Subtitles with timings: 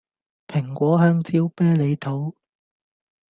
[0.47, 2.33] 蘋果香蕉啤梨桃